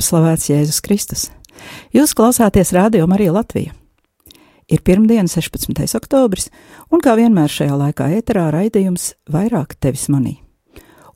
[0.00, 1.28] slavēts Jēzus Kristus.
[1.94, 3.74] Jūs klausāties Radio Marija Latvija.
[4.70, 5.96] Ir pirmdiena, 16.
[5.98, 6.48] oktobris,
[6.94, 10.38] un kā vienmēr šajā laikā ēterā raidījums vairāk tevis manī.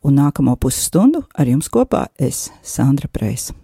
[0.05, 3.55] Un nākamo pusstundu ar jums kopā es, Sandra Preisa.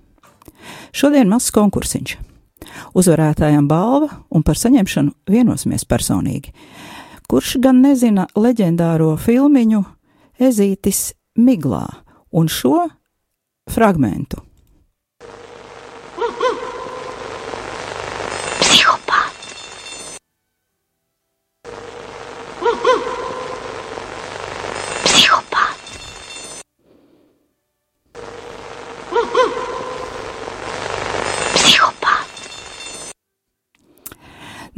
[0.94, 2.16] Šodien mazs konkursiņš.
[2.96, 6.52] Uzvarētājiem balva un par saņemšanu vienosimies personīgi.
[7.30, 9.82] Kurš gan nezina leģendāro filmiņu
[10.40, 11.86] Ezītis Miglā
[12.30, 12.86] un šo
[13.70, 14.49] fragmentu?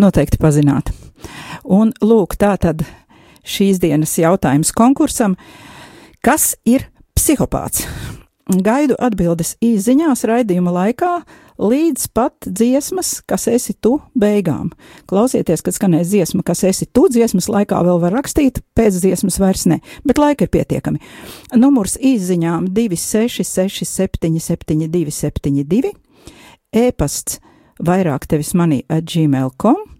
[0.02, 0.90] Noteikti pazināt.
[1.62, 2.82] Un lūk, tā tad
[3.46, 5.36] šīs dienas jautājums konkursam.
[6.22, 7.86] Kas ir psihopāts?
[8.50, 11.12] Gaidu atbildes īsiņās raidījuma laikā
[11.62, 14.72] līdz pat dziesmas, kas esi tu, beigām.
[15.06, 19.68] Klausieties, kad skanēs dziesma, kas esi tu, dziesmas laikā vēl var rakstīt, pēc dziesmas vairs
[19.70, 20.98] ne, bet laika ir pietiekami.
[21.54, 25.94] Numurs īsiņām 266, 77, 272,
[26.74, 27.38] e-pasts
[27.78, 29.91] vairāk tevis manī at gmail.com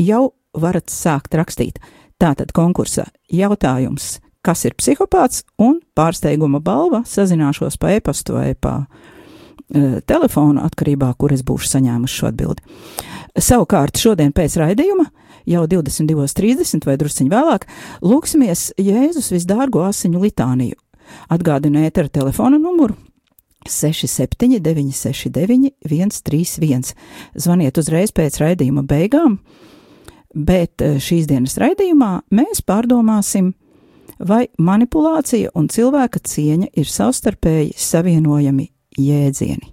[0.00, 1.80] jau varat sākt rakstīt.
[2.20, 10.00] Tātad konkursa jautājums, kas ir psihopāts un pārsteiguma balva, sazināšos pa e-pastu vai pa e,
[10.06, 12.62] telefonu atkarībā, kur es būšu saņēmuši šo atbildi.
[13.42, 15.08] Savukārt šodien pēc raidījuma,
[15.48, 17.66] jau 22.30 vai drusciņ vēlāk,
[18.04, 20.78] lūksimies Jēzus visdārgo asiņu litāniju.
[21.32, 22.94] Atgādinu ētera telefona numuru
[23.68, 26.94] 679, 69, 131.
[27.34, 29.38] Zvaniet uzreiz pēc raidījuma beigām,
[30.34, 33.52] bet eh, šīs dienas raidījumā mēs pārdomāsim,
[34.18, 39.72] vai manipulācija un cilvēka cieņa ir savstarpēji savienojami jēdzieni.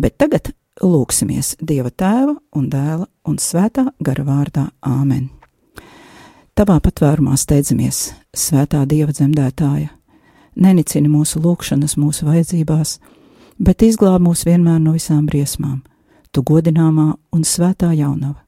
[0.00, 5.28] Bet tagad lūksimies Dieva tēva un dēla un svētā gara vārdā Āmen.
[6.56, 9.90] Tavā patvērumā steidzamies, svētā Dieva dzemdētāja
[10.60, 12.98] nenicini mūsu lūgšanas, mūsu vajadzībās,
[13.58, 15.80] bet izglāb mūs vienmēr no visām briesmām.
[16.30, 18.38] Tu godināmā un svētā jaunava,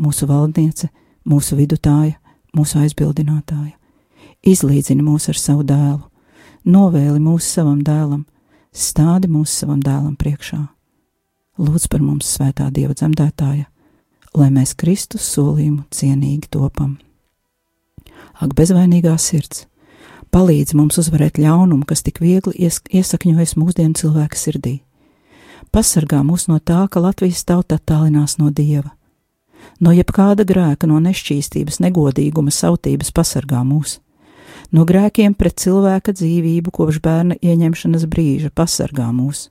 [0.00, 0.88] mūsu valdniece,
[1.28, 2.16] mūsu vidutāja,
[2.56, 3.76] mūsu aizbildinātāja.
[4.40, 6.02] Izlīdzini mūs ar savu dēlu,
[6.64, 8.24] novēli mūs savam dēlam,
[8.72, 10.62] stādi mūs savam dēlam priekšā.
[11.60, 13.66] Lūdz par mums svētā Dieva dzemdētāja,
[14.34, 16.96] lai mēs Kristus solījumu cienīgi topam.
[18.40, 19.66] Ak, bezvainīgā sirds!
[20.34, 24.76] palīdz mums uzvarēt ļaunumu, kas tik viegli ies, iesakņojas mūsdienu cilvēka sirdī.
[25.74, 28.90] Pasargā mūs no tā, ka Latvijas tauta attālinās no dieva.
[29.80, 33.98] No jebkāda grēka, no nešķīstības, negodīguma, sautības pasargā mūs.
[34.70, 39.48] No grēkiem pret cilvēka dzīvību kopš bērna ieņemšanas brīža pasargā mūs.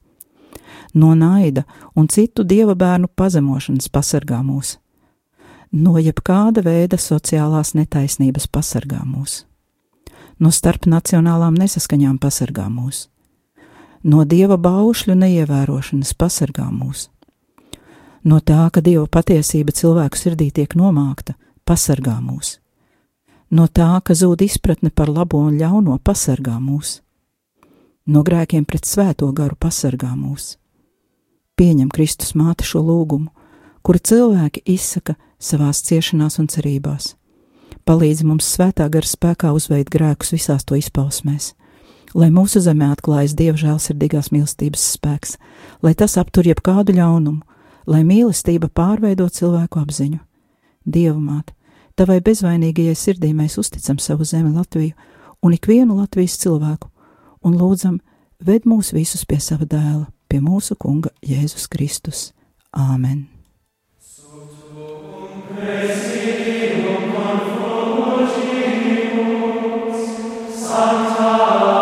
[0.94, 1.66] No naida
[1.96, 4.78] un citu dieva bērnu pazemošanas pasargā mūs.
[5.72, 9.44] No jebkāda veida sociālās netaisnības pasargā mūs
[10.40, 13.08] no starpnacionālām nesaskaņām pasargā mūs,
[14.04, 17.10] no dieva baušļu neievērošanas pasargā mūs,
[18.24, 21.36] no tā, ka dieva patiesība cilvēku sirdī tiek nomākta,
[21.66, 22.58] pasargā mūs,
[23.52, 27.00] no tā, ka zūd izpratne par labo un ļauno pasargā mūs,
[28.08, 30.58] no grēkiem pret svēto garu pasargā mūs.
[31.60, 33.30] Pieņem Kristus māte šo lūgumu,
[33.84, 37.14] kuru cilvēki izsaka savās ciešanās un cerībās
[37.90, 41.56] palīdzi mums svētā gara spēkā uzveikt grēkus visās to izpausmēs.
[42.14, 45.38] Lai mūsu zemē atklājas Dieva žēlsirdīgās mīlestības spēks,
[45.86, 47.42] lai tas aptur jebkādu ļaunumu,
[47.90, 50.20] lai mīlestība pārveido cilvēku apziņu.
[50.86, 51.56] Dieva māte,
[51.98, 54.94] tavai bezvainīgajai sirdī mēs uzticam savu zemi Latviju
[55.44, 56.90] un ikvienu Latvijas cilvēku,
[57.44, 58.00] un lūdzam,
[58.46, 62.30] ved mūs visus pie sava dēla, pie mūsu kunga Jēzus Kristus.
[62.76, 63.28] Āmen!
[70.80, 71.79] Nostras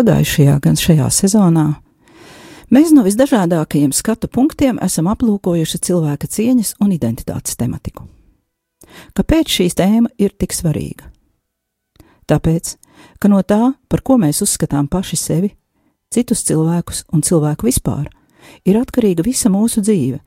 [0.00, 1.66] pagājušajā, gan šajā sezonā
[2.72, 8.06] mēs no visdažādākajiem skatu punktiem esam aplūkojuši cilvēka cieņas un identitātes tematiku.
[9.14, 11.10] Kāpēc šī tēma ir tik svarīga?
[12.30, 12.76] Tāpēc,
[13.20, 15.52] ka no tā, par ko mēs uzskatām paši sevi,
[16.14, 18.08] citus cilvēkus un cilvēku vispār,
[18.64, 20.22] ir atkarīga visa mūsu dzīve,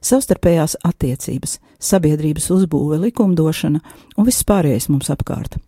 [0.00, 3.82] savstarpējās attiecības, sabiedrības uzbūve, likumdošana
[4.16, 5.58] un viss pārējais mums apkārt.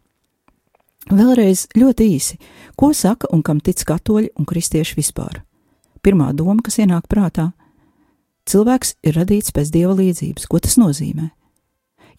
[1.11, 2.37] Vēlreiz ļoti īsi,
[2.79, 5.41] ko saka un kam tic katoļi un kristieši vispār?
[6.07, 7.51] Pirmā doma, kas ienāk prātā-
[8.51, 10.47] cilvēks ir radīts pēc dieva līdzības.
[10.47, 11.31] Ko tas nozīmē?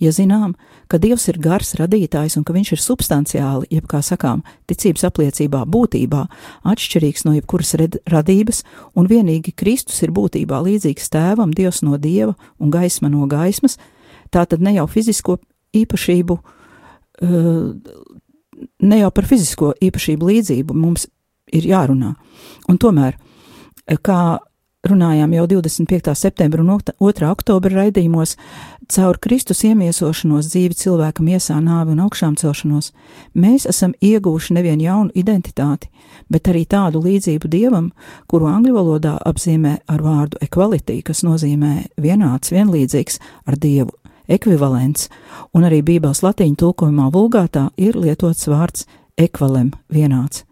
[0.01, 0.55] Ja zinām,
[0.89, 5.63] ka Dievs ir gars radītājs un ka viņš ir substanciāli, jeb kā sakām, ticības apliecībā,
[5.65, 6.27] būtībā
[6.65, 7.75] atšķirīgs no jebkuras
[8.09, 8.63] radības,
[8.95, 13.77] un vienīgi Kristus ir būtībā līdzīgs tēvam, Dievs no dieva un gaisma no gaismas,
[14.31, 15.37] tā tad ne jau fizisko
[15.71, 16.39] īpašību,
[17.21, 17.71] uh,
[18.81, 21.07] ne jau par fizisko īpašību līdzību mums
[21.51, 22.13] ir jārunā.
[22.71, 23.17] Un tomēr,
[24.05, 24.39] kā
[24.87, 26.13] runājām jau 25.
[26.17, 27.27] septembra un 2.
[27.29, 28.33] oktobra raidījumos,
[28.91, 32.89] caur Kristus iemiesošanos dzīvi cilvēka miesā, nāvi un augšām celšanos,
[33.37, 35.91] mēs esam ieguvuši nevien jaunu identitāti,
[36.33, 37.91] bet arī tādu līdzību dievam,
[38.27, 43.93] kuru angļu valodā apzīmē ar vārdu equality, kas nozīmē vienāds, vienlīdzīgs ar dievu,
[44.27, 45.09] ekvivalents,
[45.53, 48.87] un arī Bībeles latīņu tulkojumā vulgātā ir lietots vārds
[49.17, 50.45] ekvalem, vienāds.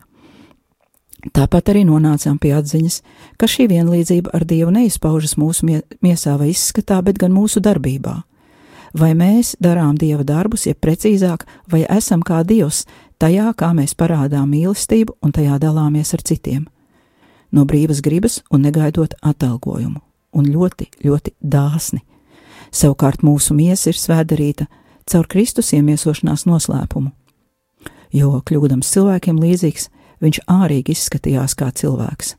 [1.35, 3.01] Tāpat arī nonācām pie atziņas,
[3.35, 5.67] ka šī vienlīdzība ar Dievu neizpaužas mūsu
[5.99, 8.21] miesā vai izskatā, bet gan mūsu darbībā.
[8.95, 12.85] Vai mēs darām Dieva darbus, ja precīzāk, vai esam kā Dievs
[13.19, 16.63] tajā, kā mēs parādām mīlestību un tajā dalāmies ar citiem?
[17.51, 19.99] No brīvas gribas un negaidot atalgojumu,
[20.33, 22.01] un ļoti, ļoti dāsni.
[22.71, 24.67] Savukārt mūsu miesa ir svēdarīta
[25.09, 27.11] caur Kristus iemiesošanās noslēpumu.
[28.13, 29.89] Jo kļūdams cilvēkiem līdzīgs,
[30.23, 32.35] viņš ārīgi izskatījās kā cilvēks.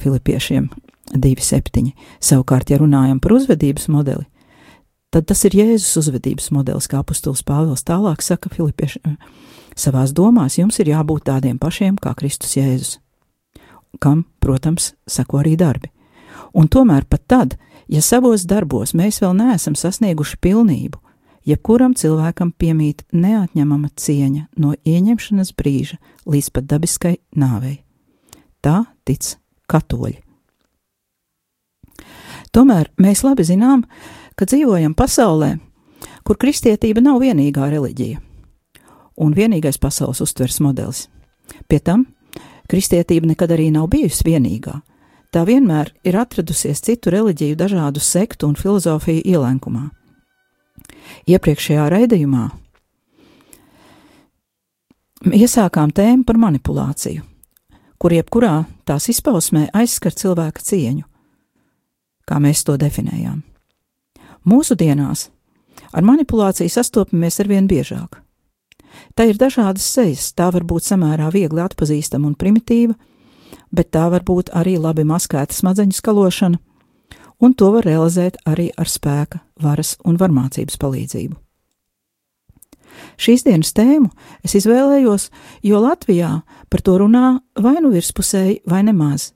[0.00, 0.70] Filipiešiem
[1.12, 1.92] 2,7.
[2.22, 4.24] Savukārt, ja runājam par uzvedības modeli,
[5.12, 9.18] tad tas ir Jēzus uzvedības modelis, kā apustulis Pāvils tālāk saka Filipiešiem.
[9.76, 12.98] Savās domās jums ir jābūt tādiem pašiem kā Kristus Jēzus,
[14.00, 15.92] kam, protams, sako arī darbi.
[16.56, 17.56] Un tomēr pat tad,
[17.92, 20.98] ja savos darbos mēs vēl neesam sasnieguši pilnību,
[21.48, 27.82] jebkuram cilvēkam piemīt neatņemama cieņa no ieņemšanas brīža līdz pat dabiskai nāvei.
[28.62, 29.34] Tā tic
[29.70, 30.20] katoļi.
[32.52, 33.84] Tomēr mēs labi zinām,
[34.36, 35.54] ka dzīvojam pasaulē,
[36.22, 38.20] kur kristietība nav vienīgā reliģija
[39.22, 41.06] un vienīgais pasaules uztvers modelis.
[41.68, 42.06] Pie tam
[42.68, 44.80] kristietība nekad arī nav bijusi vienīgā.
[45.32, 49.88] Tā vienmēr ir atradusies citu reliģiju, dažādu sektu un filozofiju ielenkumā
[51.30, 52.46] iepriekšējā raidījumā
[55.38, 57.22] iesākām tēmu par manipulāciju,
[57.98, 61.04] kur jebkurā tās izpausmē aizskar cilvēka cieņu,
[62.26, 63.42] kā mēs to definējām.
[64.48, 65.28] Mūsdienās
[65.94, 68.18] ar manipulāciju sastopamies arvien biežāk.
[69.16, 72.96] Tā ir dažādas sejas, tā var būt samērā viegli atpazīstama un primitīva,
[73.70, 76.58] bet tā var būt arī labi maskēta smadzeņu skalošana
[77.42, 81.34] un to var realizēt arī ar spēka, varas un varmācības palīdzību.
[83.18, 84.10] Šīs dienas tēmu
[84.46, 85.28] es izvēlējos,
[85.66, 86.32] jo Latvijā
[86.70, 89.32] par to runā vai nu virspusēji, vai nemaz,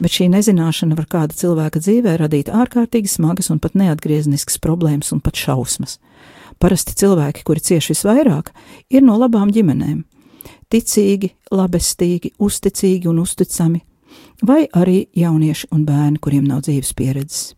[0.00, 5.20] bet šī nezināšana var kāda cilvēka dzīvē radīt ārkārtīgi smagas un pat neatgriezniskas problēmas un
[5.20, 5.98] pat šausmas.
[6.62, 8.52] Parasti cilvēki, kuri cieši visvairāk,
[8.90, 10.04] ir no labām ģimenēm-
[10.72, 13.82] ticīgi, labestīgi, uzticīgi un uzticami,
[14.42, 17.52] vai arī jaunieši un bērni, kuriem nav dzīves pieredzes.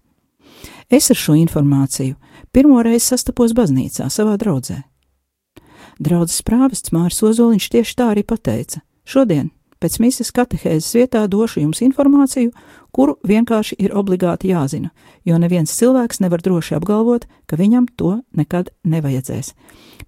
[0.91, 2.17] Es ar šo informāciju
[2.53, 4.83] pirmo reizi sastapos baznīcā savā draudzē.
[6.03, 9.51] Draudzes prāvests Māris Ozoliņš tieši tā arī pateica: Šodien,
[9.85, 12.55] pēc misijas katehēzes vietā, došu jums informāciju,
[12.95, 14.91] kuru vienkārši ir obligāti jāzina,
[15.29, 19.53] jo neviens cilvēks nevar droši apgalvot, ka viņam to nekad nevajadzēs.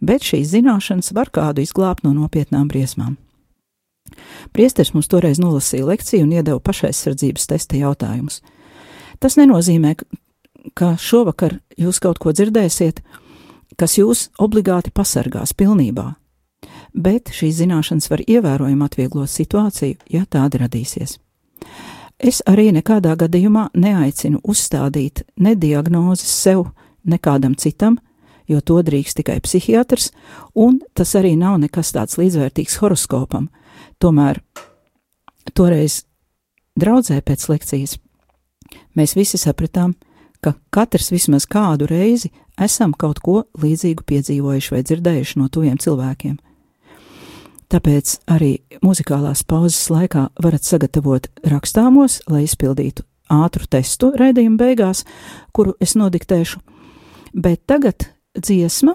[0.00, 3.18] Bet šīs zināšanas var kādu izglābt no nopietnām briesmām.
[4.54, 8.40] Priesteris mums toreiz nolasīja lekciju un iedeva pašaizsardzības testa jautājumus.
[9.20, 9.96] Tas nenozīmē,
[10.76, 13.02] ka šovakar jūs kaut ko dzirdēsiet,
[13.76, 16.12] kas jūs obligāti pasargās pilnībā,
[16.96, 21.18] bet šīs zināšanas var ievērojami atvieglot situāciju, ja tāda radīsies.
[22.18, 26.70] Es arī nekādā gadījumā neaicinu uzstādīt ne diagnozes sev,
[27.04, 27.98] nekādam citam,
[28.48, 30.10] jo to drīkst tikai psihiatrs,
[30.54, 33.50] un tas arī nav nekas tāds līdzvērtīgs horoskopam,
[33.96, 34.42] Tomēr
[35.56, 36.02] toreiz
[36.76, 37.96] draudzē pēc lekcijas
[38.96, 39.94] mēs visi sapratām,
[40.44, 46.36] ka katrs vismaz kādu reizi esam kaut ko līdzīgu piedzīvojuši vai dzirdējuši no tuviem cilvēkiem.
[47.72, 48.52] Tāpēc arī
[48.84, 55.02] muzikālās pauzes laikā varat sagatavot rakstāmos, lai izpildītu ātru testu raidījuma beigās,
[55.56, 56.62] kuru es nodiktēšu.
[57.34, 58.94] Bet tagad dziesma.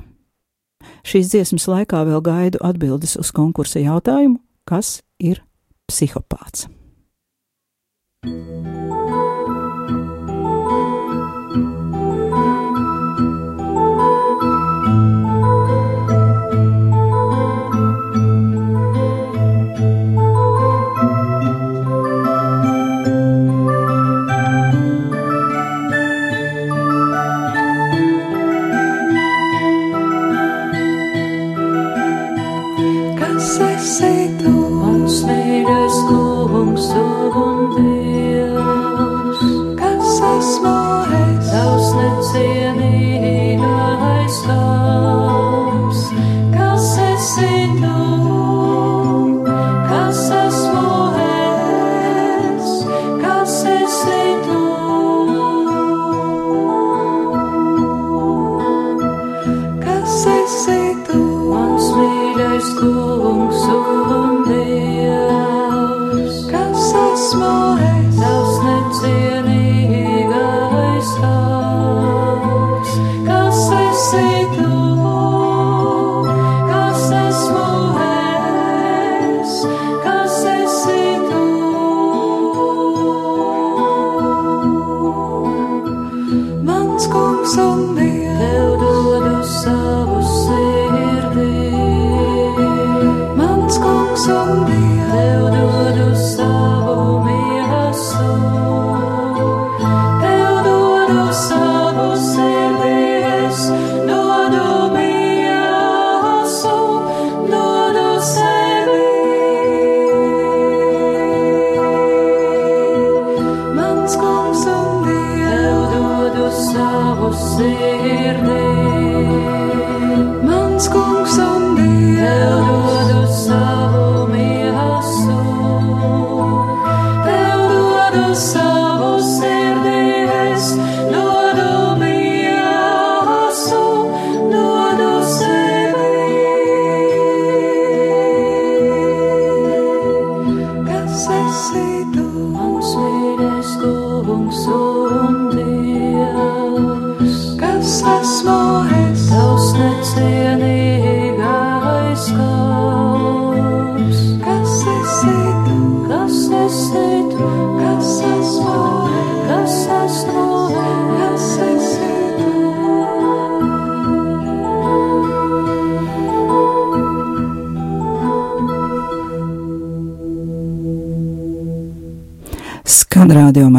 [1.06, 5.44] Šīs dziesmas laikā vēl gaidu atbildes uz konkursa jautājumu, kas ir
[5.92, 6.70] psihopāts.
[8.24, 9.01] Kas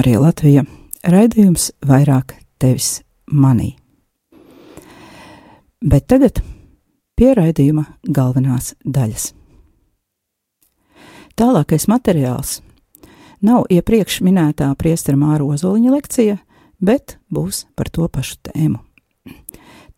[0.03, 0.65] arī Latvija.
[1.07, 3.77] Raidījums vairāk tevis manī.
[5.83, 6.41] Bet tagad
[7.19, 9.31] pie raidījuma galvenās daļas.
[11.39, 12.61] Tālākais materiāls
[13.43, 16.39] nav iepriekš minētā priestera Māra Ozoliņa lekcija,
[16.83, 18.83] bet būs par to pašu tēmu.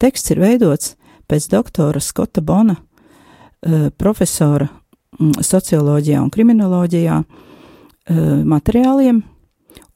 [0.00, 0.96] Teksts ir veidots
[1.28, 9.22] pēc doktora Skota Bona, eh, profesora mm, socioloģijā un kriminoloģijā eh, materiāliem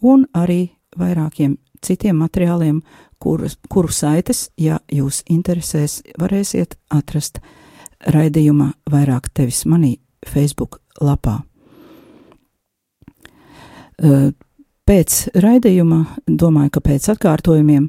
[0.02, 2.82] un arī vairākiem citiem materiāliem,
[3.18, 7.40] kurus, kuru saites, ja jūs interesēs, varēsiet atrast
[8.06, 11.40] raidījumā vairāk tevis manī Facebook lapā.
[14.88, 17.88] Pēc raidījuma, domāju, ka pēc atkārtojumiem,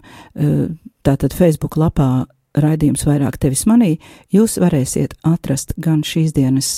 [1.06, 2.26] tātad Facebook lapā
[2.58, 3.98] raidījums vairāk tevis manī,
[4.34, 6.72] jūs varēsiet atrast gan šīs dienas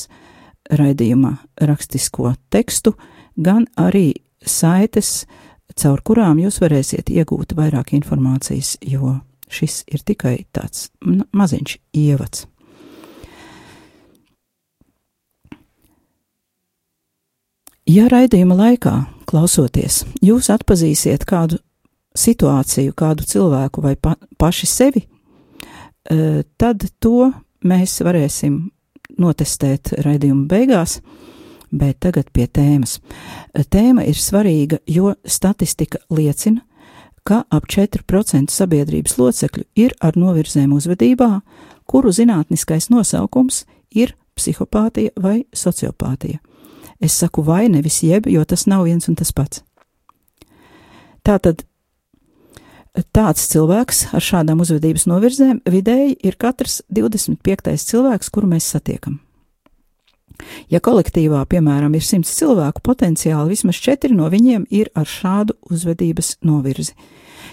[0.72, 2.94] raidījuma rakstisko tekstu,
[3.40, 4.12] gan arī
[4.46, 5.26] saites,
[5.78, 9.20] caur kurām jūs varēsiet iegūt vairāk informācijas, jo
[9.52, 10.90] šis ir tikai tāds
[11.36, 12.48] maziņš ievads.
[17.90, 18.94] Ja raidījuma laikā,
[19.28, 21.58] klausoties, jūs atpazīsiet kādu
[22.16, 27.32] situāciju, kādu cilvēku vai pa, paši sevi, eh, tad to
[27.68, 28.62] mēs varēsim
[29.20, 31.00] notestēt raidījuma beigās,
[31.72, 33.00] bet tagad pie tēmas.
[33.54, 36.62] Tēma ir svarīga, jo statistika liecina,
[37.24, 41.32] ka ap 4% sabiedrības locekļu ir ar novirzēm uzvedībā,
[41.86, 46.40] kuru zinātniskais nosaukums ir psihopātija vai sociopātija.
[47.02, 49.64] Es saku vai nevis jeb, jo tas nav viens un tas pats.
[51.26, 51.64] Tātad
[53.16, 57.76] tāds cilvēks ar šādām uzvedības novirzēm vidēji ir katrs 25.
[57.88, 59.20] cilvēks, kuru mēs satiekam.
[60.72, 66.38] Ja kolektīvā, piemēram, ir simts cilvēku, potenciāli vismaz četri no viņiem ir ar šādu uzvedības
[66.48, 66.96] novirzi.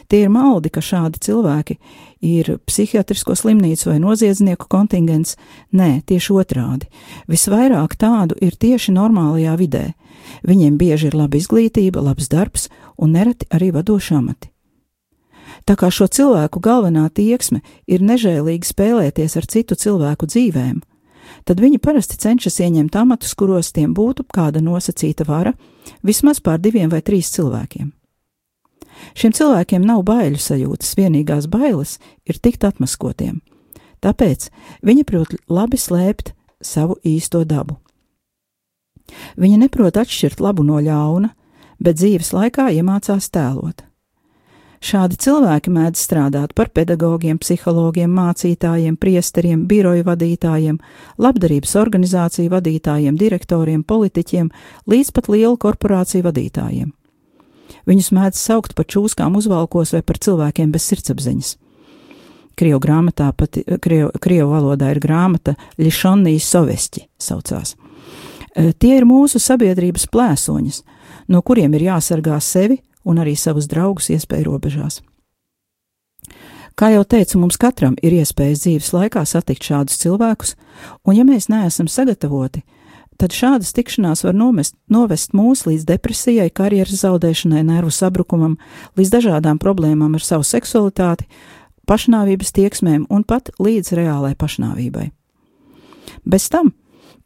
[0.08, 1.76] Tie ir maldi, ka šādi cilvēki
[2.24, 5.36] ir psihiatrisko slimnīcu vai noziedznieku kontingents.
[5.76, 6.88] Nē, tieši otrādi.
[7.28, 9.84] Visvairāk tādu ir tieši normālajā vidē.
[10.48, 14.52] Viņiem bieži ir laba izglītība, labs darbs un nereti arī vadoši amati.
[15.68, 20.80] Tā kā šo cilvēku galvenā tieksme ir nežēlīgi spēlēties ar citu cilvēku dzīvēm,
[21.44, 25.54] tad viņi parasti cenšas ieņemt amatus, kuros tiem būtu kāda nosacīta vara,
[26.02, 27.92] vismaz pār diviem vai trīs cilvēkiem.
[29.18, 33.40] Šiem cilvēkiem nav baiļu sajūtas, vienīgās bailes ir tikt atmaskotiem.
[34.02, 34.48] Tāpēc
[34.86, 36.32] viņi prot labi slēpt
[36.62, 37.78] savu īsto dabu.
[39.38, 41.32] Viņi neprot atšķirt labu no ļauna,
[41.80, 43.87] bet dzīves laikā iemācās tēlot.
[44.78, 50.78] Šādi cilvēki mēdz strādāt par pedagogiem, psihologiem, mācītājiem, priesteriem, biroju vadītājiem,
[51.18, 54.52] labdarības organizāciju vadītājiem, direktoriem, politiķiem,
[54.86, 56.92] līdz pat lielu korporāciju vadītājiem.
[57.90, 61.56] Viņus mēdz saukt par čūskām uzvalkos vai par cilvēkiem bez sirdsapziņas.
[62.58, 67.74] Krievu grāmatā, pat krievu, krievu valodā ir grāmata Lišonnijas Sovesti saucās.
[68.54, 70.82] E, tie ir mūsu sabiedrības plēsoņas,
[71.30, 75.00] no kuriem ir jāsargā sevi un arī savus draugus iespēju robežās.
[76.78, 80.54] Kā jau teicu, mums katram ir iespējas dzīves laikā satikt šādus cilvēkus,
[81.02, 82.62] un ja mēs neesam sagatavoti,
[83.18, 88.54] tad šādas tikšanās var nomest, novest mūs līdz depresijai, karjeras zaudēšanai, nervu sabrukumam,
[88.94, 91.26] līdz dažādām problēmām ar savu seksualitāti,
[91.90, 95.08] pašnāvības tieksmēm un pat līdz reālai pašnāvībai.
[96.28, 96.76] Bez tam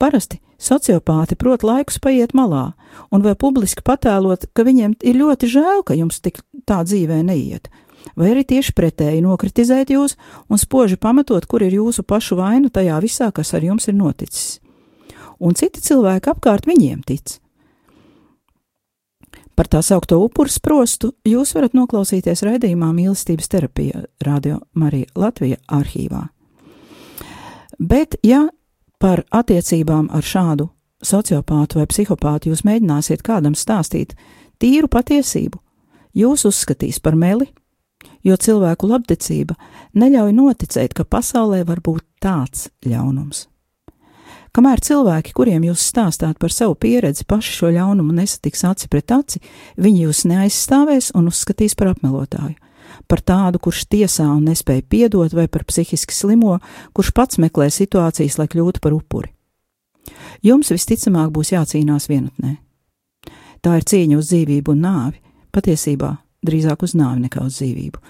[0.01, 2.71] parasti sociopāti prot laikus paiet malā
[3.11, 7.71] un vai publiski patēlot, ka viņiem ir ļoti žēl, ka jums tik tā dzīvē neiet,
[8.17, 12.99] vai arī tieši pretēji nokritizēt jūs un spoži pamatot, kur ir jūsu pašu vaina tajā
[13.05, 14.63] visā, kas ar jums ir noticis
[15.43, 17.39] un citi cilvēki apkārt viņiem tic.
[19.59, 26.23] Par tā saukto upuru sprostu jūs varat noklausīties raidījumā mīlestības terapija Radio Marija Latvija arhīvā.
[27.83, 28.47] Bet, ja
[29.03, 30.71] par attiecībām ar šādu
[31.03, 34.15] sociopātu vai psihopātu jūs mēģināsiet kādam stāstīt
[34.63, 35.59] tīru patiesību,
[36.15, 37.49] jūs uzskatīs par meli,
[38.27, 39.57] jo cilvēku labticība
[39.99, 43.49] neļauj noticēt, ka pasaulē var būt tāds ļaunums.
[44.53, 49.41] Kamēr cilvēki, kuriem jūs stāstāt par savu pieredzi, paši šo ļaunumu nesatiks aci pret aci,
[49.81, 52.59] viņi jūs neaizstāvēs un uzskatīs par apmelotāju.
[53.09, 56.59] Par tādu, kurš tiesā un nespēja piedot, vai par psihiski slimo,
[56.93, 59.33] kurš pats meklē situācijas, lai kļūtu par upuri.
[60.43, 62.57] Jums visticamāk būs jācīnās vienatnē.
[63.63, 65.21] Tā ir cīņa uz dzīvību un nāvi,
[65.55, 68.03] patiesībā drīzāk uz nāvi nekā uz dzīvību.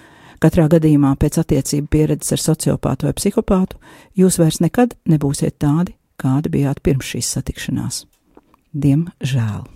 [0.43, 3.79] Katrā gadījumā pēc attiecību pieredzes ar sociopātu vai psihopātu
[4.19, 8.03] jūs vairs nekad nebūsiet tādi, kāda bijāt pirms šīs satikšanās.
[8.73, 9.72] Diemžēl.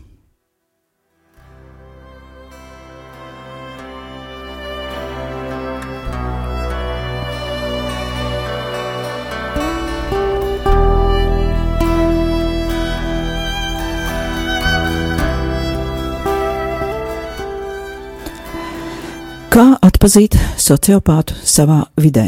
[19.98, 22.28] Atpazīt sociopātu savā vidē?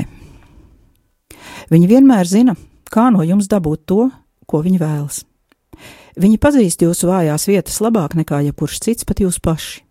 [1.69, 2.55] Viņi vienmēr zina,
[2.89, 4.07] kā no jums dabūt to,
[4.49, 5.19] ko viņi vēlas.
[6.17, 9.83] Viņi pazīst jūsu vājās vietas labāk nekā jebkurš cits, pat jūs paši.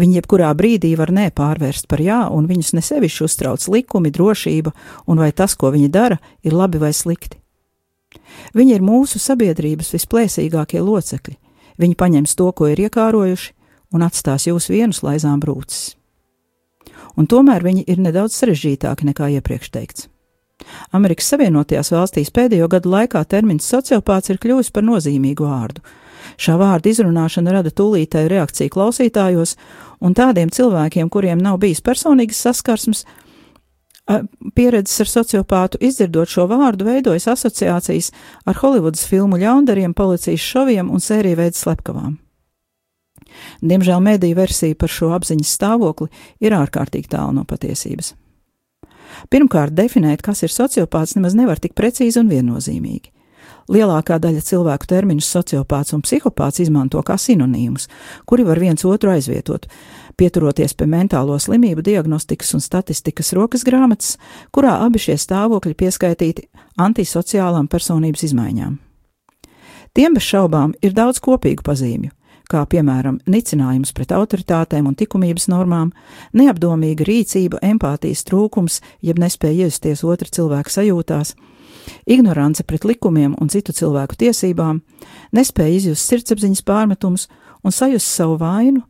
[0.00, 4.72] Viņi jebkurā brīdī var nepārvērst par jā, un viņus nesevišķi uztrauc likumi, drošība,
[5.04, 7.36] un vai tas, ko viņi dara, ir labi vai slikti.
[8.56, 11.36] Viņi ir mūsu sabiedrības visplēsīgākie locekļi.
[11.76, 13.54] Viņi paņems to, ko ir iekārojuši,
[13.92, 15.97] un atstās jūs vienus laizām brūces.
[17.18, 20.08] Un tomēr viņi ir nedaudz sarežģītāki nekā iepriekš teikts.
[20.94, 25.82] Amerikas Savienotajās valstīs pēdējo gadu laikā termins sociopāts ir kļuvis par nozīmīgu vārdu.
[26.38, 29.54] Šā vārda izrunāšana rada tūlītēju reakciju klausītājos,
[30.04, 33.04] un tādiem cilvēkiem, kuriem nav bijis personīgas saskarsmes,
[34.56, 38.12] pieredzes ar sociopātu, izdzirdot šo vārdu, veidojas asociācijas
[38.48, 42.16] ar Holivudas filmu ļaundariem, policijas šoviem un sēriju veidu slepkavām.
[43.60, 46.08] Diemžēl mediju versija par šo apziņas stāvokli
[46.40, 48.14] ir ārkārtīgi tālu no patiesības.
[49.32, 53.12] Pirmkārt, definēt, kas ir sociopāts, nemaz nevar tik precīzi un viennozīmīgi.
[53.68, 57.84] Lielākā daļa cilvēku terminus sociopāts un psihopāts izmanto kā sinonīmus,
[58.24, 59.66] kuri var viens otru aizvietot,
[60.16, 64.16] pieturoties pie mentālo slimību diagnostikas un statistikas rokas grāmatas,
[64.56, 66.46] kurā abi šie stāvokļi pieskaitīti
[66.80, 68.78] antisociālām personības izmaiņām.
[69.92, 72.12] Tiem bez šaubām ir daudz kopīgu pazīmju,
[72.48, 75.92] kā piemēram nicinājums pret autoritātēm un likumības normām,
[76.36, 81.34] neapdomīga rīcība, empātijas trūkums, jeb nespēja iesties otra cilvēka sajūtās,
[82.08, 84.80] ignorance pret likumiem un citu cilvēku tiesībām,
[85.36, 87.28] nespēja izjust sirdsapziņas pārmetumus
[87.64, 88.84] un sajust savu vainu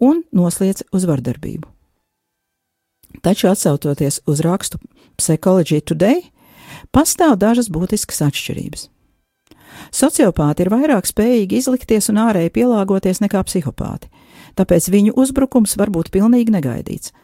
[0.00, 1.66] un nosliec uz vardarbību.
[3.24, 4.78] Taču atsaucoties uz rakstu
[5.18, 6.28] Psychology Today,
[6.92, 8.86] pastāv dažas būtiskas atšķirības.
[9.94, 14.10] Sociopāti ir vairāk spējīgi izlikties un ārēji pielāgoties nekā psihopāti,
[14.58, 17.14] tāpēc viņu uzbrukums var būt pilnīgi negaidīts.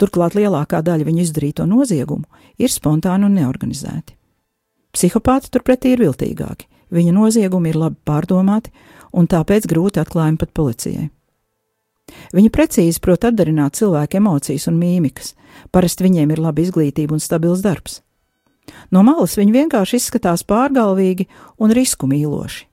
[0.00, 2.24] Turklāt lielākā daļa viņu izdarīto noziegumu
[2.58, 4.16] ir spontāni un neorganizēti.
[4.94, 8.72] Psihopāti turpretī ir viltīgāki, viņa noziegumi ir labi pārdomāti
[9.14, 11.08] un tāpēc grūti atklājami pat policijai.
[12.34, 15.32] Viņi precīzi prot atdarināt cilvēku emocijas un mīmikas,
[15.72, 18.03] parasti viņiem ir laba izglītība un stabils darbs.
[18.92, 21.26] No malas viņi vienkārši izskatās pārgalvīgi
[21.60, 22.66] un risku mīloši.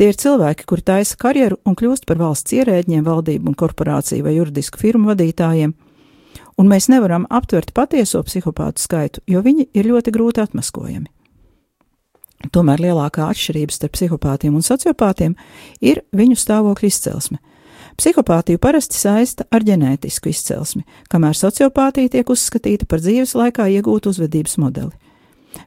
[0.00, 4.36] Tie ir cilvēki, kuri taisa karjeru un kļūst par valsts ierēģiem, valdību un korporāciju vai
[4.38, 5.74] juridisku firmu vadītājiem,
[6.56, 11.10] un mēs nevaram aptvert patieso psihopātu skaitu, jo viņi ir ļoti grūti atmaskojami.
[12.48, 15.36] Tomēr lielākā atšķirība starp psihopātiem un sociopātiem
[15.84, 17.36] ir viņu stāvokļa izcelsme.
[18.00, 24.56] Psihopātiju parasti saista ar ģenētisku izcelsmi, kamēr sociopātija tiek uzskatīta par dzīves laikā iegūtu uzvedības
[24.62, 24.94] modeli.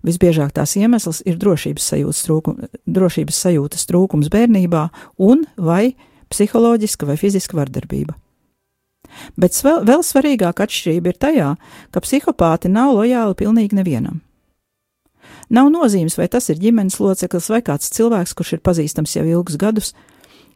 [0.01, 2.57] Visbiežāk tās iemesls ir drošības sajūtas, trūkum,
[2.89, 4.87] drošības sajūtas trūkums bērnībā
[5.21, 5.93] un vai
[6.33, 8.15] psiholoģiska vai fiziska vardarbība.
[9.37, 11.49] Bet vēl, vēl svarīgāka atšķirība ir tajā,
[11.93, 14.23] ka psihopāti nav lojāli pilnīgi nevienam.
[15.53, 19.59] Nav nozīmes, vai tas ir ģimenes loceklis vai kāds cilvēks, kurš ir pazīstams jau ilgus
[19.61, 19.93] gadus.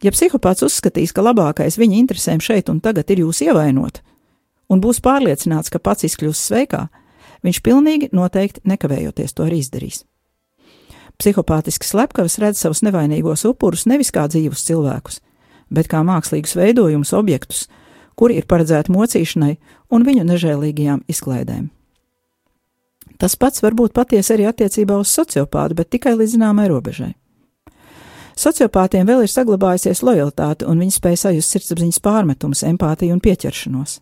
[0.04, 4.04] Ja psihopāts uzskatīs, ka labākais viņa interesēm šeit un tagad ir jūs ievainot,
[4.70, 6.84] un būs pārliecināts, ka pats izkļūs sveikā,
[7.46, 10.04] viņš pilnīgi noteikti nekavējoties to arī izdarīs.
[11.18, 15.22] Psihopātiski slepkavas redz savus nevainīgos upurus nevis kā dzīvus cilvēkus,
[15.74, 17.66] bet kā mākslīgus veidojumus, objektus,
[18.18, 19.56] kuri ir paredzēti mocīšanai
[19.94, 21.72] un viņu nežēlīgajām izklaidēm.
[23.18, 27.16] Tas pats var būt patiesi arī attiecībā uz sociopātu, bet tikai līdz zināmai robežai.
[28.38, 33.98] Sociopātiem vēl ir saglabājusies lojalitāte, un viņi spēj sajust sirdsapziņas pārmetumus, empātiju un pieķeršanos.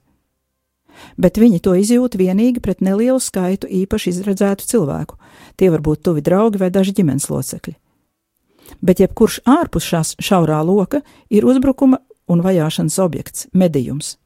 [1.19, 5.15] Bet viņi to izjūt vienīgi pret nelielu skaitu īpaši izredzētu cilvēku.
[5.55, 7.75] Tie var būt tuvi draugi vai daži ģimenes locekļi.
[8.83, 14.17] Bet jebkurš ārpus šās šaurā loka ir uzbrukuma un vajāšanas objekts, medījums.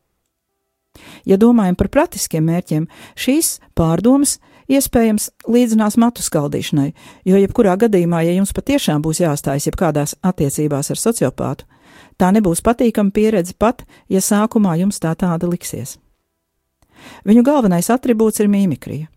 [1.28, 2.88] Ja domājam par praktiskiem mērķiem,
[3.20, 6.92] šīs pārdomas iespējams līdzinās matu skaldīšanai,
[7.26, 11.68] jo jebkurā gadījumā, ja jums patiešām būs jāstājas jebkādās attiecībās ar sociopātu,
[12.20, 15.98] tā nebūs patīkama pieredze pat, ja sākumā jums tā tāda liksies.
[17.28, 19.08] Viņu galvenais attribūts ir mīmikrija.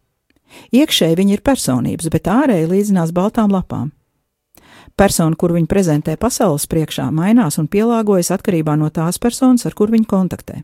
[0.72, 3.90] Iekšēji viņi ir personības, bet ārēji līdzinās baltām lapām.
[4.96, 9.90] Persona, kur viņi prezentē pasaules priekšā, mainās un pielāgojas atkarībā no tās personas, ar kur
[9.92, 10.60] viņi kontaktē.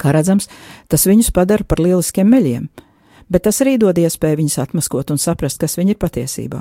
[0.00, 0.48] Kā redzams,
[0.90, 2.64] tas viņus padara par lieliskiem meļiem,
[3.34, 6.60] bet tas arī dod iespēju viņus atmaskot un saprast, kas viņi ir patiesībā.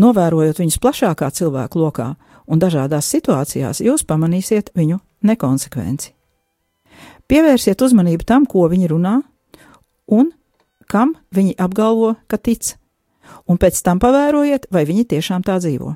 [0.00, 2.14] Novērojot viņus plašākā cilvēku lokā
[2.48, 6.14] un dažādās situācijās, jūs pamanīsiet viņu nekonsekvenci.
[7.28, 9.18] Pievērsiet uzmanību tam, ko viņi runā
[10.16, 10.32] un
[10.88, 12.72] kam viņi apgalvo, ka tic,
[13.44, 15.92] un pēc tam pavērojiet, vai viņi tiešām tā dzīvo.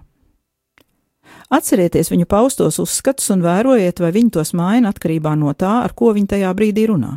[1.52, 6.12] Atcerieties viņu paustos uzskatus un vērojiet, vai viņi tos maina atkarībā no tā, ar ko
[6.12, 7.16] viņi tajā brīdī runā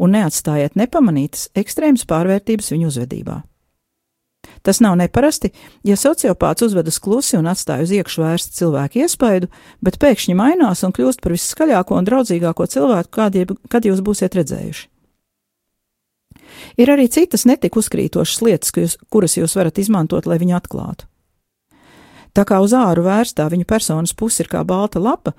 [0.00, 3.40] un neatstājiet nepamanītas ekstrēmas pārvērtības viņu uzvedībā.
[4.64, 5.50] Tas nav neparasti,
[5.84, 9.48] ja sociopāts uzvedas klusi un atstāj uz iekšā vērstu cilvēku iespaidu,
[9.84, 14.88] bet pēkšņi mainās un kļūst par viskaļāko un draudzīgāko cilvēku, kādi, kad jūs būsiet redzējuši.
[16.80, 21.08] Ir arī citas netik uzkrītošas lietas, jūs, kuras jūs varat izmantot, lai viņu atklātu.
[22.36, 25.34] Tā kā uz āru vērstā viņa personas puse ir kā balta lapa,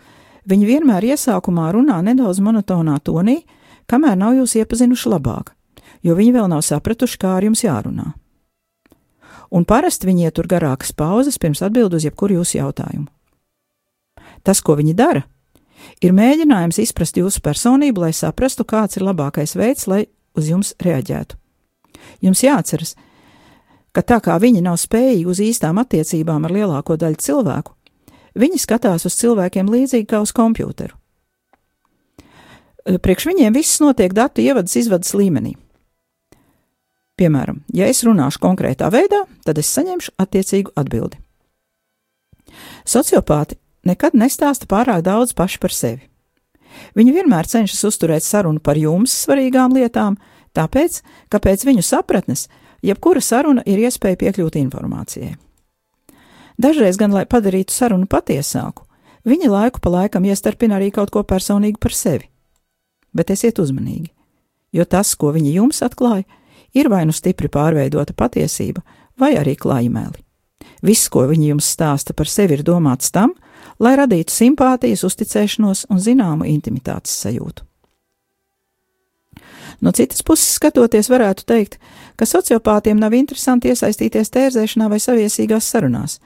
[0.50, 3.42] viņa vienmēr iesākumā runā nedaudz monotonā tonī,
[3.92, 5.52] kamēr nav jūs iepazinuši labāk,
[6.06, 8.14] jo viņi vēl nav sapratuši, kā ar jums jārunā.
[9.52, 13.10] Un parasti viņi ietur garākas pauzes pirms atbild uz jebkuru jūsu jautājumu.
[14.48, 15.26] Tas, ko viņi dara,
[16.02, 20.06] ir mēģinājums izprast jūsu personību, lai saprastu, kāds ir labākais veids, lai
[20.40, 21.36] uz jums reaģētu.
[22.24, 22.96] Jums jāatceras,
[23.92, 27.76] ka tā kā viņi nav spējīgi uz īstām attiecībām ar lielāko daļu cilvēku,
[28.40, 30.96] viņi skatās uz cilvēkiem līdzīgi kā uz kompjuteru.
[32.86, 35.54] Eh, priekš viņiem viss notiek datu ievadas izvadas līmenī.
[37.20, 41.20] Piemēram, ja es runāšu konkrētā veidā, tad es saņemšu attiecīgu atbildi.
[42.86, 46.08] Sociopāti nekad nestāsta pārāk daudz paši par sevi.
[46.98, 50.18] Viņi vienmēr cenšas uzturēt sarunu par jums svarīgām lietām,
[50.58, 52.48] tāpēc, ka pēc viņu sapratnes
[52.82, 55.36] jebkura saruna ir iespēja piekļūt informācijai.
[56.58, 58.88] Dažreiz gan, lai padarītu sarunu patiesāku,
[59.28, 62.31] viņi laiku pa laikam iestarpina arī kaut ko personīgu par sevi
[63.14, 64.12] bet esiet uzmanīgi,
[64.72, 66.26] jo tas, ko viņi jums atklāja,
[66.74, 68.84] ir vai nu stipri pārveidota patiesība,
[69.20, 70.24] vai arī klājumēli.
[70.86, 73.36] Viss, ko viņi jums stāsta par sevi, ir domāts tam,
[73.82, 77.66] lai radītu simpātijas, uzticēšanos un zināmu intimitātes sajūtu.
[79.82, 81.80] No citas puses skatoties, varētu teikt,
[82.16, 86.20] ka sociopātiem nav interesanti iesaistīties tērzēšanā vai saviesīgās sarunās.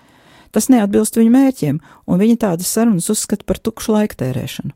[0.52, 4.76] Tas neatbilst viņu mērķiem, un viņi tādas sarunas uzskata par tukšu laiku tērēšanu,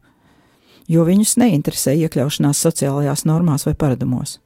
[0.89, 4.39] jo viņus neinteresē iekļaušanās sociālajās normās vai paradumos.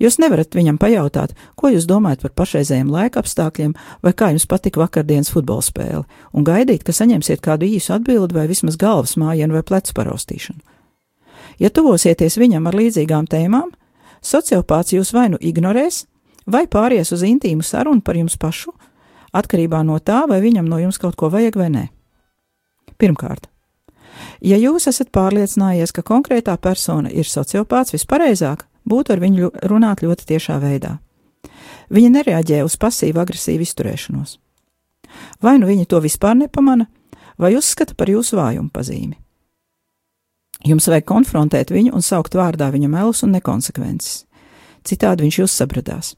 [0.00, 4.80] Jūs nevarat viņam pajautāt, ko jūs domājat par pašreizējiem laika apstākļiem, vai kā jums patika
[4.80, 9.62] vakardienas futbola spēle, un gaidīt, ka saņemsiet kādu īsu atbildi vai vismaz galvas mājienu vai
[9.66, 10.62] plecu paraustīšanu.
[11.60, 13.74] Ja tuvosieties viņam ar līdzīgām tēmām,
[14.24, 16.06] sociopāts jūs vai nu ignorēs,
[16.48, 18.72] vai pāries uz intīmu sarunu par jums pašu,
[19.36, 21.84] atkarībā no tā, vai viņam no jums kaut ko vajag vai nē.
[22.96, 23.49] Pirmkārt,
[24.40, 30.28] ja jūs esat pārliecinājies, ka konkrētā persona ir sociopāts, vispareizāk būtu ar viņu runāt ļoti
[30.32, 30.98] tiešā veidā.
[31.90, 34.38] Viņa nereaģē uz pasīvu agresīvu izturēšanos.
[35.42, 36.86] Vai nu viņa to vispār nepamana,
[37.38, 39.16] vai uzskata par jūsu vājumu pazīmi.
[40.68, 44.26] Jums vajag konfrontēt viņu un saukt vārdā viņa melus un nekonsekvences.
[44.84, 46.14] Citādi viņš jūs sabradās.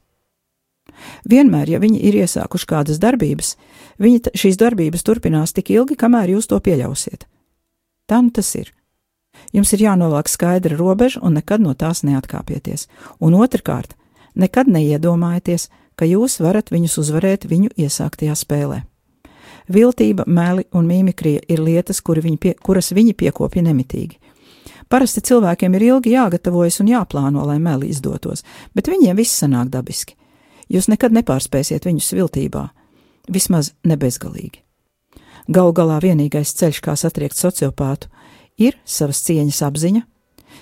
[1.27, 3.55] Vienmēr, ja viņi ir iesākuši kādas darbības,
[4.03, 7.25] viņi šīs darbības turpinās tik ilgi, kamēr jūs to pieļausiet.
[8.11, 8.73] Nu tas ir.
[9.53, 12.87] Jums ir jānolāk skaidra robeža un nekad no tās neatkāpieties.
[13.19, 13.95] Un otrkārt,
[14.35, 18.83] nekad neiedomājieties, ka jūs varat viņus uzvarēt viņu iesāktajā spēlē.
[19.73, 24.19] Viltība, meli un mīmikrija ir lietas, kuri viņi pie, kuras viņi piekopja nemitīgi.
[24.89, 28.43] Parasti cilvēkiem ir ilgi jāgatavojas un jāplāno, lai meli izdotos,
[28.75, 30.17] bet viņiem viss sanāk dabiski.
[30.69, 32.67] Jūs nekad nepārspēsiet viņus viltībā,
[33.31, 34.59] vismaz nebezgalīgi.
[35.47, 38.07] Galu galā vienīgais ceļš, kā satriekt sociopātu,
[38.57, 40.03] ir savas cieņas apziņa,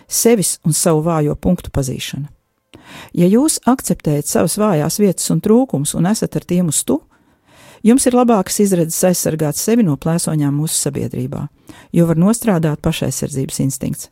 [0.07, 2.29] sevis un savu vājo punktu pazīšana.
[3.15, 6.99] Ja jūs akceptējat savas vājās vietas un trūkumus un esat ar tiem uz tu,
[7.83, 11.45] jums ir labākas izredzes aizsargāt sevi no plēsoņām mūsu sabiedrībā,
[11.93, 14.09] jo var nostrādāt pašaizsardzības instinkts.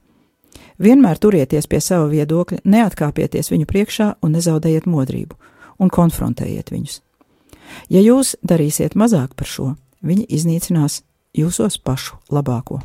[0.79, 5.35] Vienmēr turieties pie sava viedokļa, neatkāpieties viņu priekšā un nezaudējiet modrību,
[5.79, 7.01] un konfrontējiet viņus.
[7.91, 9.73] Ja jūs darīsiet mazāk par šo,
[10.05, 11.01] viņi iznīcinās
[11.37, 12.81] jūsos pašu labāko.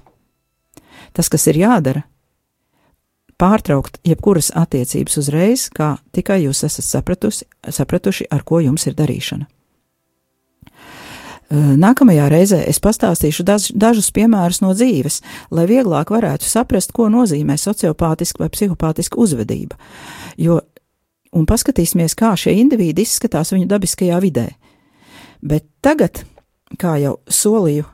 [1.14, 2.04] Tas, kas ir jādara,
[3.40, 9.48] pārtraukt jebkuras attiecības uzreiz, kā tikai jūs esat sapratusi, sapratuši, ar ko jums ir darīšana.
[11.54, 15.20] Nākamajā reizē es pastāstīšu daž, dažus piemērus no dzīves,
[15.54, 19.76] lai vieglāk varētu saprast, ko nozīmē sociopātiska vai psihopātiska uzvedība,
[20.40, 20.58] jo,
[21.36, 24.48] un paskatīsimies, kā šie indivīdi izskatās viņu dabiskajā vidē.
[25.44, 26.24] Bet tagad,
[26.78, 27.88] kā jau solīju,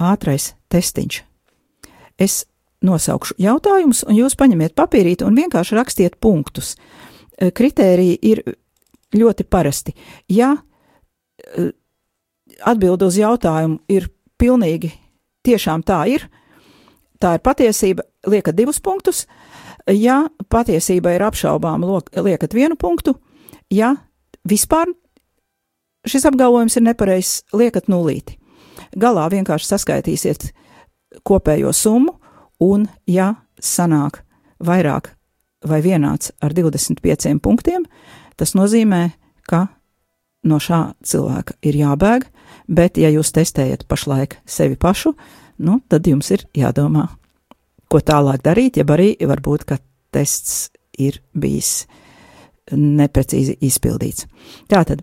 [0.00, 1.22] ātrais testiņš
[2.18, 2.44] Es
[2.84, 6.74] nosaukšu jautājumus, un jūs paņemiet papīrīti un vienkārši rakstiet punktus.
[7.38, 8.42] Eh, kritēriji ir
[9.14, 9.94] ļoti parasti.
[10.28, 11.72] Ja eh,
[12.62, 14.92] atbild uz jautājumu ir pilnīgi
[15.44, 16.28] tiešām tā ir,
[17.20, 19.26] tā ir patiesība, liekat divus punktus.
[19.90, 23.18] Ja patiesība ir apšaubāma, liekat vienu punktu.
[23.68, 23.94] Ja
[24.48, 24.92] vispār
[26.08, 28.38] šis apgalvojums ir nepareizs, liekat nulīti.
[28.98, 30.48] Galā vienkārši saskaitīsiet
[31.26, 32.16] kopējo summu,
[32.62, 34.22] un, ja sanāk
[34.64, 35.12] vairāk
[35.64, 37.86] vai vienāds ar 25 punktiem,
[38.36, 39.08] tas nozīmē,
[39.48, 39.66] ka
[40.44, 42.26] no šā cilvēka ir jābēg,
[42.68, 45.14] bet, ja jūs testējat pašlaik sevi pašu,
[45.64, 47.08] nu, tad jums ir jādomā,
[47.88, 49.78] ko tālāk darīt, ja arī varbūt, ka
[50.14, 51.86] tests ir bijis
[52.72, 54.28] neprecīzi izpildīts.
[54.70, 55.02] Tātad,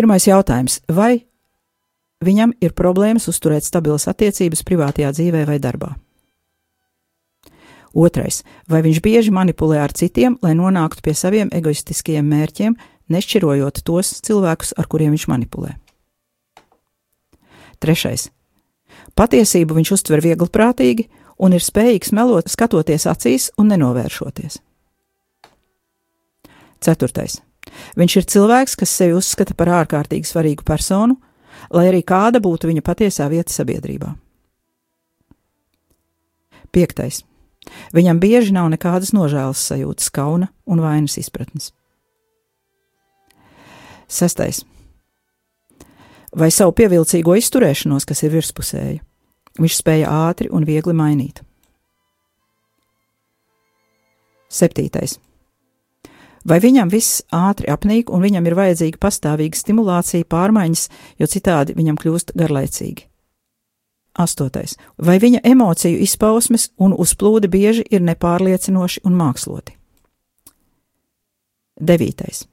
[0.00, 1.20] pirmais jautājums, vai
[2.20, 5.94] Viņam ir problēmas uzturēt stabilas attiecības privātajā dzīvē vai darbā.
[7.96, 12.76] Otrais, vai viņš bieži manipulē ar citiem, lai nonāktu pie saviem egoistiskajiem mērķiem,
[13.10, 15.72] nešķirojot tos cilvēkus, ar kuriem viņš manipulē.
[17.80, 18.28] Trešais,
[19.16, 21.08] patiesību viņš uztver viegli prātīgi
[21.40, 24.60] un ir spējīgs melot, skatoties acīs un nenovēršoties.
[26.84, 27.40] Ceturtais,
[27.98, 31.18] viņš ir cilvēks, kas sevi uzskata par ārkārtīgi svarīgu personu,
[31.74, 34.12] lai arī kāda būtu viņa patiesā vieta sabiedrībā.
[36.70, 37.24] Piektais.
[37.94, 41.70] Viņam bieži nav nekādas nožēlas sajūtas, kauna un vainas izpratnes.
[44.10, 44.64] Sestais.
[46.34, 49.00] Vai savu pievilcīgo izturēšanos, kas ir virspusēja,
[49.58, 51.42] viņš spēja ātri un viegli mainīt.
[54.50, 55.18] Septītais
[56.48, 60.86] Vai viņam viss ātri apnīk un viņam ir vajadzīga pastāvīga stimulācija, pārmaiņas,
[61.20, 63.04] jo citādi viņam kļūst garlaicīgi?
[64.20, 64.76] Astotais.
[64.98, 69.76] Vai viņa emociju izpausmes un uzplūde bieži ir nepārliecinoši un māksloti?
[71.80, 72.46] Devītais.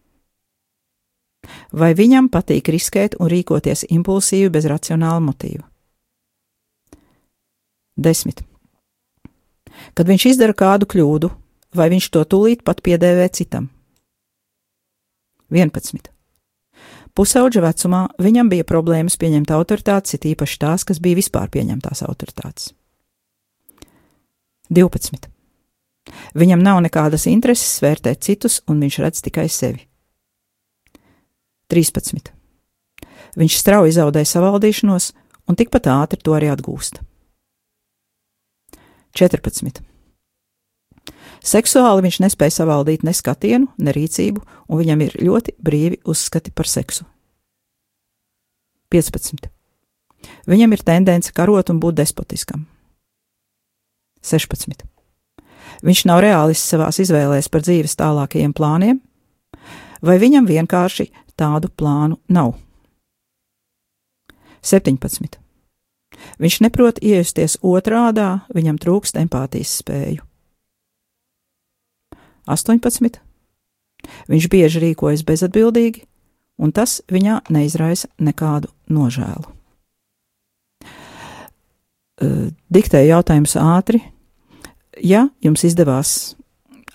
[1.71, 5.63] Vai viņam patīk riskēt un rīkoties impulsīvi bez racionāla motīva?
[7.97, 8.43] Desmit.
[9.95, 11.31] Kad viņš izdara kādu kļūdu,
[11.73, 13.71] vai viņš to tūlīt pat piedēvē citam?
[15.53, 16.11] 11.
[17.17, 22.73] Pusauģa vecumā viņam bija problēmas pieņemt autoritātes, it īpaši tās, kas bija vispār pieņemtās autoritātes.
[24.69, 25.29] 12.
[26.37, 29.87] Viņam nav nekādas intereses vērtēt citus, un viņš redz tikai sevi.
[31.73, 32.31] 13.
[33.37, 35.11] Viņš strauji zaudē savaldīšanos,
[35.47, 37.01] un tikpat ātri to arī atgūst.
[39.17, 39.81] 14.
[41.47, 46.67] Seksuāli viņš nespēja savaldīt ne skatienu, ne rīcību, un viņam ir ļoti brīvi uzskati par
[46.67, 47.05] seksu.
[48.91, 49.47] 15.
[50.47, 52.65] Viņam ir tendence karot un būt despotiskam.
[54.23, 54.83] 16.
[55.87, 59.01] Viņš nav reālists savās izvēlēs par dzīves tālākajiem plāniem,
[60.01, 62.55] vai viņam vienkārši tādu plānu nav.
[64.65, 65.37] 17.
[66.41, 70.26] Viņš neprot iejusties otrādā, viņam trūkst empātijas spēju.
[72.47, 73.19] 18.
[74.31, 76.03] Viņš bieži rīkojas bezatbildīgi,
[76.61, 79.53] un tas viņā neizraisa nekādu nožēlu.
[82.73, 84.01] Diktēju jautājumus ātri.
[85.05, 86.11] Ja jums izdevās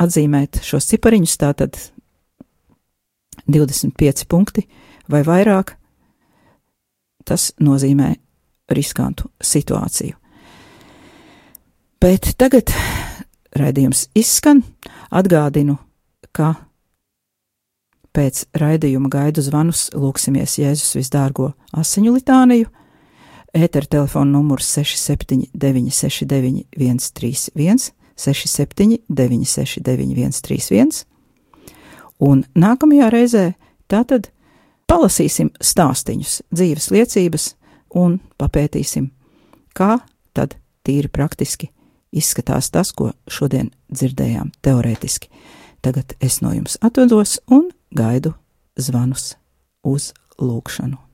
[0.03, 1.79] atzīmēt šos cipariņus, tātad
[3.47, 4.67] 25 punkti
[5.11, 5.77] vai vairāk,
[7.27, 8.15] tas nozīmē
[8.73, 10.17] riskantu situāciju.
[12.03, 12.73] Bet tagad
[13.59, 14.62] raidījums izskan.
[15.12, 15.77] Atgādinu,
[16.33, 16.55] ka
[18.17, 22.69] pēc raidījuma gaidu zvanus lūksimies Jēzus visdārgo asiņu litāniju.
[23.53, 31.03] Ētera telefona numurs 679, 69, 131, 679, 669, 131.
[32.23, 33.45] Un nākamajā reizē
[33.91, 34.31] tātad
[34.88, 37.51] palasīsim stāstīņus, dzīves liecības
[37.99, 39.11] un papētīsim,
[39.77, 39.99] kā
[40.33, 41.69] tad tīri praktiski
[42.12, 45.31] izskatās tas, ko šodien dzirdējām teorētiski.
[45.83, 48.35] Tagad es no jums atvados un gaidu
[48.79, 49.35] zvanus
[49.83, 51.12] uz lūgšanu.